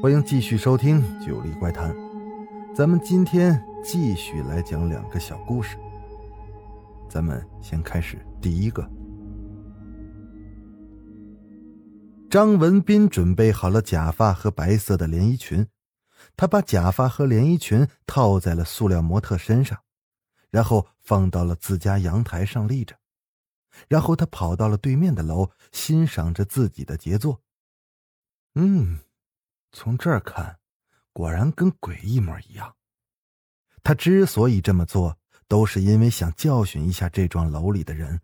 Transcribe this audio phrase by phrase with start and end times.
[0.00, 1.92] 欢迎继续收听《九黎怪谈》。
[2.72, 5.76] 咱们今天继续来讲两个小故事。
[7.08, 8.88] 咱们先开始第一个。
[12.30, 15.66] 张文斌准备好了假发和白色的连衣裙，
[16.36, 19.80] 他把假发和连衣裙套在了塑料模特身上，
[20.48, 22.94] 然后放到了自家阳台上立着。
[23.88, 27.40] 然后他跑到了对面的楼，欣赏着自己的杰作。
[28.54, 28.98] 嗯，
[29.72, 30.58] 从这儿看，
[31.12, 32.74] 果然跟鬼一模一样。
[33.82, 38.20] 他之所以这么做，都是因为想教训一下这幢楼里的人。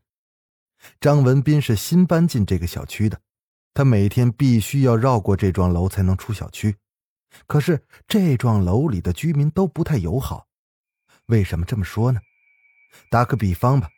[1.00, 3.20] 张文斌是新搬进这个小区的，
[3.72, 6.76] 他每天必须要绕过这幢楼才能出小区。
[7.46, 10.46] 可是这幢楼里的居民都不太友好。
[11.26, 12.20] 为什么这么说呢？
[13.10, 13.88] 打个比方吧。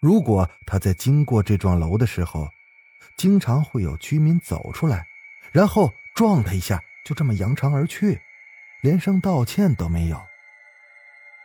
[0.00, 2.46] 如果他在经过这幢楼的时候，
[3.18, 5.04] 经常会有居民走出来，
[5.52, 8.20] 然后撞他一下，就这么扬长而去，
[8.82, 10.20] 连声道歉都没有。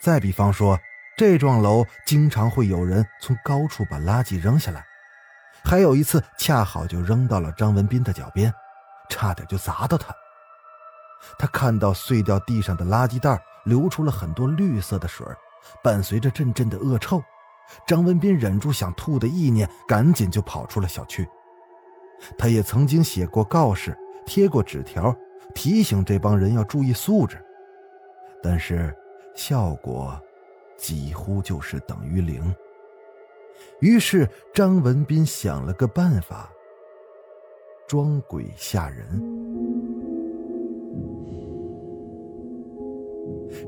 [0.02, 0.80] 再比方说，
[1.16, 4.84] 这幢楼经常会有人从高处把垃圾扔下来，
[5.64, 8.52] 还有一次恰好就扔到了张文斌的脚边，
[9.08, 10.12] 差点就砸到他。
[11.38, 15.24] 他看到碎掉地上的垃圾袋流出了很多绿色的水，
[15.84, 17.24] 伴随着阵阵的恶臭。
[17.86, 21.30] 张文斌忍住想吐的意念，赶紧就跑出了小区。
[22.36, 25.16] 他也曾经写过告示，贴过纸条，
[25.54, 27.38] 提醒这帮人要注意素质，
[28.42, 28.94] 但是
[29.36, 30.20] 效果
[30.78, 32.54] 几乎就是等于零。
[33.80, 36.52] 于是张文斌想了个办法，
[37.88, 39.06] 装鬼吓人。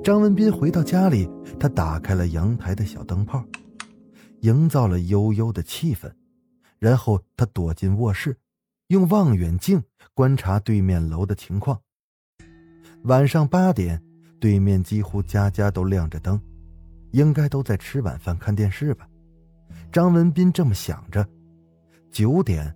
[0.04, 1.30] 张文斌回到家里，
[1.60, 3.44] 他打开了阳台的小灯泡。
[4.42, 6.12] 营造了悠悠的气氛，
[6.78, 8.36] 然后他躲进卧室，
[8.94, 9.82] 用望远镜
[10.14, 11.82] 观察对面楼的情况。
[13.06, 14.00] 晚上八点，
[14.40, 16.40] 对面几乎家家都亮着灯，
[17.10, 19.10] 应该都在吃晚饭、看电视吧？
[19.92, 21.28] 张文斌这么想着。
[22.12, 22.72] 九点，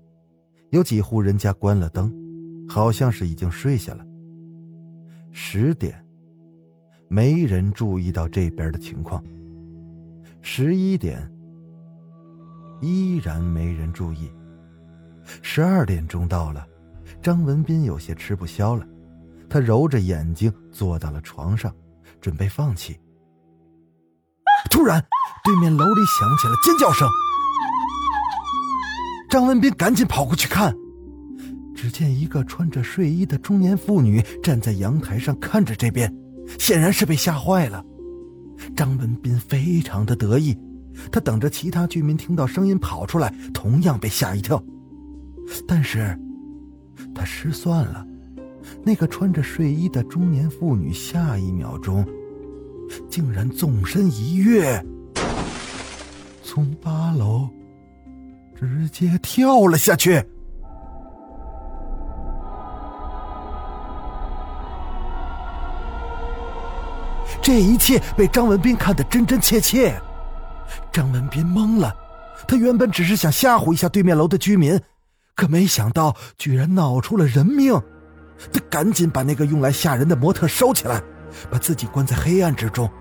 [0.72, 2.12] 有几户人家关了灯，
[2.68, 4.04] 好像是已经睡下了。
[5.32, 6.04] 十点，
[7.08, 9.24] 没人注意到这边的情况。
[10.42, 11.32] 十一点。
[12.82, 14.32] 依然没人注意。
[15.42, 16.66] 十二点钟到了，
[17.22, 18.86] 张文斌有些吃不消了，
[19.50, 21.74] 他揉着眼睛坐到了床上，
[22.22, 23.00] 准备放弃。
[24.70, 25.04] 突然，
[25.44, 27.08] 对面楼里响起了尖叫声。
[29.30, 30.74] 张文斌赶紧跑过去看，
[31.76, 36.14] 只见一个穿着睡衣的中年妇女站在阳台上看着这边，
[36.58, 37.84] 显然是被吓坏了。
[38.76, 40.58] 张文斌非常的得意。
[41.12, 44.64] 他等着其他居民听到声音跑出来，同样被吓一跳。
[45.68, 46.18] 但是，
[47.14, 48.06] 他失算了。
[48.84, 52.06] 那个穿着睡衣的中年妇女，下一秒钟，
[53.10, 54.84] 竟然纵身一跃，
[56.44, 57.50] 从八楼
[58.56, 60.22] 直接跳了下去。
[67.42, 69.98] 这一切被张文斌看得真真切切。
[70.92, 71.96] 张文斌懵了，
[72.46, 74.78] 他原本只是想吓唬一下对面楼的居民，
[75.38, 77.82] 可没想到居然闹出了人命。
[78.52, 81.02] 他赶紧把那个用来吓人的模特收起来，
[81.50, 82.92] 把自己关在黑暗之中。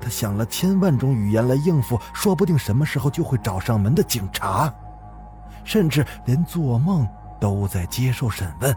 [0.00, 4.72] 他想了千万种语言来应付，说不定什么时候就会找上门的警察，
[5.64, 7.08] 甚至连做梦
[7.40, 8.74] 都在接受审问。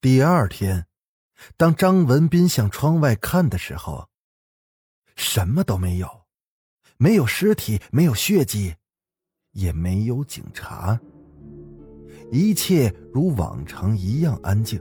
[0.00, 0.86] 第二天，
[1.56, 4.08] 当张文斌向窗外看的时候。
[5.16, 6.22] 什么都没有，
[6.96, 8.76] 没有尸体，没有血迹，
[9.52, 10.98] 也没有警察。
[12.30, 14.80] 一切如往常一样安静。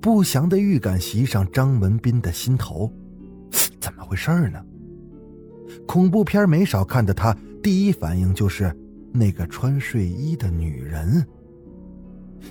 [0.00, 2.92] 不祥的预感袭上张文斌的心头，
[3.80, 4.62] 怎么回事呢？
[5.86, 8.74] 恐怖片没少看的他，第一反应就是
[9.12, 11.26] 那个穿睡衣的女人，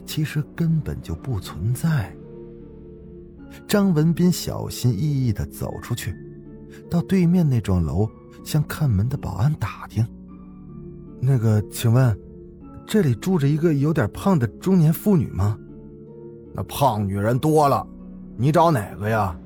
[0.05, 2.15] 其实根本就不存在。
[3.67, 6.15] 张文斌小心翼翼的走出去。
[6.89, 8.07] 到对面那幢楼，
[8.43, 10.05] 向看门的保安打听
[11.21, 12.17] ：“那个，请问，
[12.87, 15.57] 这里住着一个有点胖的中年妇女吗？
[16.53, 17.85] 那胖女人多了，
[18.37, 19.37] 你找哪个呀？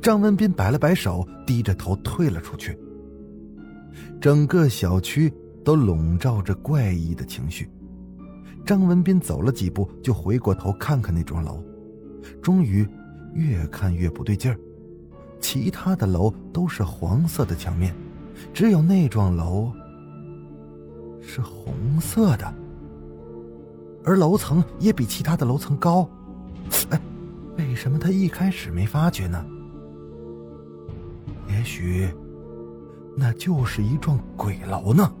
[0.00, 2.78] 张文斌摆了摆手，低着头退了出去。
[4.20, 5.32] 整个小区
[5.64, 7.68] 都笼罩着怪异的情绪。
[8.64, 11.62] 张文斌走了几步，就回过头看看那幢楼，
[12.40, 12.86] 终于
[13.34, 14.56] 越看越不对劲儿。
[15.40, 17.92] 其他的楼都是黄色的墙面，
[18.54, 19.72] 只有那幢楼
[21.22, 22.54] 是红色的，
[24.04, 26.08] 而楼层也比其他的楼层高。
[26.90, 27.00] 哎，
[27.56, 29.44] 为什么他一开始没发觉呢？
[31.48, 32.12] 也许
[33.16, 35.12] 那就是一幢鬼楼呢。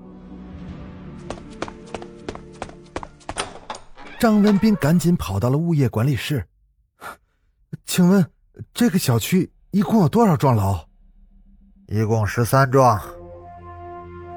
[4.18, 6.44] 张文斌赶紧跑到了物业管理室，
[7.84, 8.24] 请问
[8.72, 10.78] 这个小区一共有多少幢楼？
[11.88, 13.00] 一共十三幢。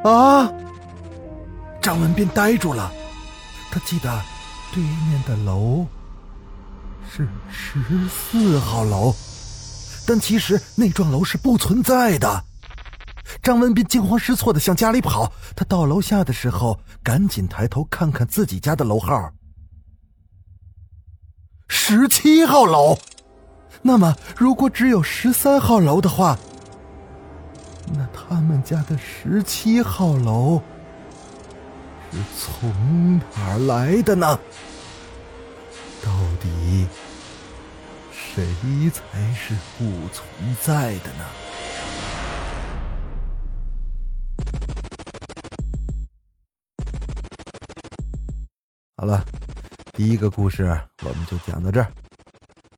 [0.03, 0.51] 啊！
[1.85, 2.91] 张文斌呆住了，
[3.69, 4.23] 他记得
[4.73, 5.85] 对面的楼
[7.07, 7.79] 是十
[8.09, 9.13] 四号楼，
[10.07, 12.43] 但其实那幢楼是不存在的。
[13.43, 19.31] 张文斌惊慌失措的向家里跑，他到楼下的时候，赶紧抬头看看自己家的楼号。
[21.67, 22.97] 十七号楼，
[23.83, 26.35] 那么如果只有十三号楼的话，
[27.93, 30.59] 那他们家的十七号楼
[32.37, 34.39] 从哪来的呢？
[36.03, 36.87] 到底
[38.11, 38.45] 谁
[38.91, 40.25] 才是不存
[40.61, 41.25] 在的呢？
[48.97, 49.25] 好了。
[49.93, 50.63] 第一个故事
[51.03, 51.89] 我们就讲到这儿，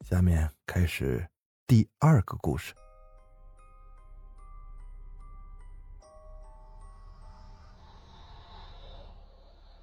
[0.07, 1.27] 下面开始
[1.65, 2.75] 第二个故事。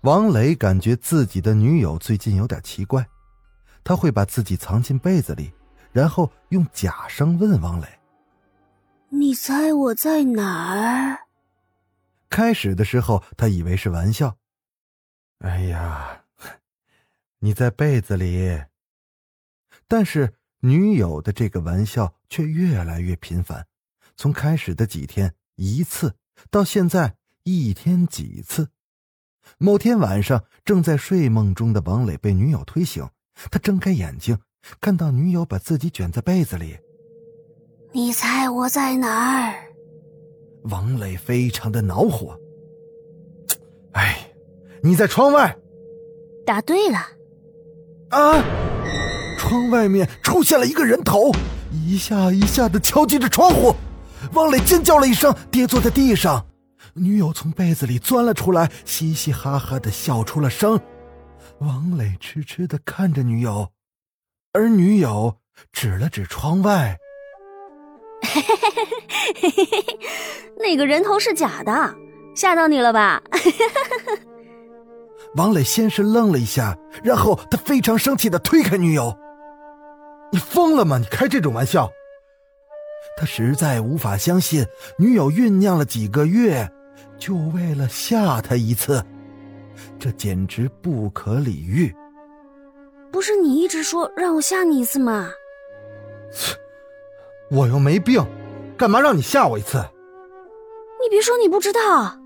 [0.05, 3.09] 王磊感觉自己的女友最近有点奇怪，
[3.83, 5.51] 他会把自己藏进被子里，
[5.93, 7.89] 然后用假声问王磊
[9.09, 11.21] ：“你猜我在哪儿？”
[12.29, 14.37] 开始的时候，他以为是玩笑。
[15.39, 16.21] 哎呀。
[17.39, 18.63] 你在被子里，
[19.89, 23.67] 但是女友的这个玩笑却越来越频繁，
[24.17, 26.17] 从开始的几天一次，
[26.51, 28.71] 到现在一天几次。
[29.59, 33.07] 某天晚上，正在睡梦中的王磊被女友推醒，
[33.51, 34.39] 他睁开眼睛，
[34.81, 36.77] 看到女友把自己卷在被子里。
[37.93, 39.55] 你猜我在哪儿？
[40.65, 42.39] 王磊非常的恼火。
[43.93, 44.31] 哎，
[44.83, 45.57] 你在窗外。
[46.47, 46.99] 答对了。
[48.11, 48.43] 啊！
[49.39, 51.31] 窗外面出现了一个人头，
[51.71, 53.75] 一下一下的敲击着窗户。
[54.33, 56.45] 王磊尖叫了一声，跌坐在地上。
[56.93, 60.79] 女友从被子里钻了出来，嘻嘻哈哈的笑出了声。
[61.59, 63.71] 王磊痴痴的看着女友，
[64.53, 65.39] 而女友
[65.73, 66.99] 指了指窗外
[68.23, 68.85] ：“嘿嘿嘿
[69.35, 69.99] 嘿嘿嘿嘿，
[70.59, 71.95] 那个人头是假的，
[72.35, 73.23] 吓到你了吧？”
[75.37, 79.17] 王磊先是愣了一下，然后他非常生气的推开女友
[80.31, 80.99] ：“你疯了吗？
[80.99, 81.91] 你开这种玩笑！”
[83.17, 84.67] 他实在无法相信，
[84.99, 86.69] 女友酝酿了几个月，
[87.17, 89.05] 就为了吓他一次，
[89.99, 91.95] 这简直不可理喻。
[93.13, 95.31] 不是你一直说让我吓你一次吗？
[96.33, 96.57] 切，
[97.51, 98.25] 我又没病，
[98.77, 99.79] 干嘛让你吓我一次？
[101.01, 102.19] 你别说你不知道。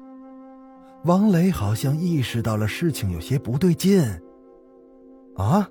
[1.05, 4.03] 王磊好像意识到了事情有些不对劲。
[5.37, 5.69] 啊，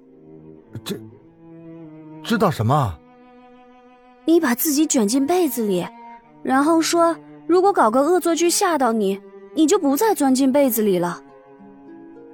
[0.85, 0.95] 这
[2.23, 2.97] 知道什么？
[4.27, 5.87] 你把自己卷进被子里，
[6.43, 7.15] 然后说
[7.47, 9.17] 如果搞个恶作剧吓到你，
[9.53, 11.21] 你就不再钻进被子里了。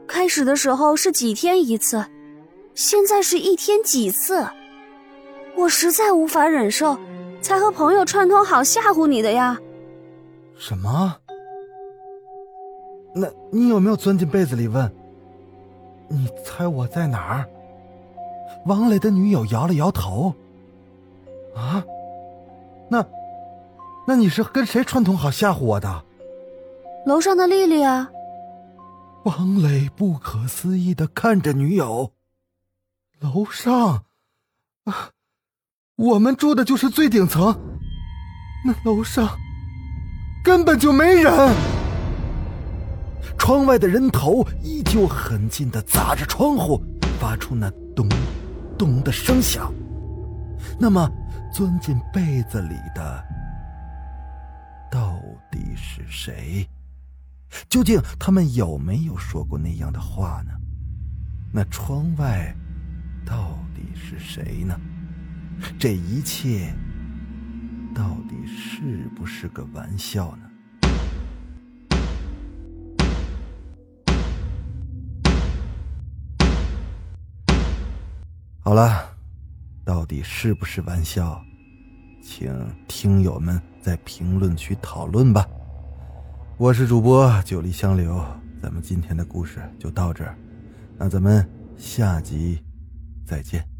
[0.08, 2.04] 开始的时候是几天一次，
[2.74, 4.44] 现在是一天几次。
[5.56, 6.98] 我实在无法忍受，
[7.42, 9.56] 才和朋友串通好吓唬你的呀。
[10.58, 11.16] 什么？
[13.14, 14.92] 那你有没有钻进被子里问？
[16.08, 17.46] 你猜我在哪儿？
[18.66, 20.34] 王磊的女友摇了摇头。
[21.56, 21.84] 啊？
[22.90, 23.06] 那，
[24.08, 26.04] 那你是跟谁串通好吓唬我的？
[27.06, 28.10] 楼上的丽丽啊。
[29.24, 32.12] 王磊不可思议的看着女友。
[33.20, 34.04] 楼上，
[34.84, 35.12] 啊，
[35.96, 37.58] 我们住的就是最顶层，
[38.66, 39.30] 那楼上
[40.44, 41.32] 根本就没人。
[43.38, 46.82] 窗外的人头依旧狠劲的砸着窗户，
[47.20, 48.08] 发出那咚
[48.78, 49.74] 咚的声响。
[50.78, 51.10] 那么，
[51.54, 53.24] 钻进被子里的
[54.92, 55.20] 到
[55.52, 56.68] 底是谁？
[57.70, 60.52] 究竟他们有没有说过那样的话呢？
[61.52, 62.52] 那窗外
[63.24, 64.76] 到底是谁呢？
[65.78, 66.74] 这一切
[67.94, 70.50] 到底是不是个玩笑呢？
[78.62, 79.13] 好了，
[79.94, 81.40] 到底是不是玩笑？
[82.20, 82.52] 请
[82.88, 85.48] 听友们在评论区讨论吧。
[86.58, 88.20] 我是主播九黎香流，
[88.60, 90.36] 咱们今天的故事就到这儿，
[90.98, 91.48] 那咱们
[91.78, 92.60] 下集
[93.24, 93.73] 再见。